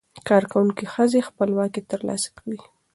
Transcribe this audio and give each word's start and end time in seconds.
کارکوونکې 0.27 0.85
ښځې 0.93 1.19
خپلواکي 1.29 1.81
ترلاسه 1.91 2.29
کوي. 2.37 2.59